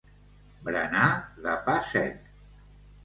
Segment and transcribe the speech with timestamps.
[0.69, 1.09] Berenar
[1.45, 2.33] de pa sec.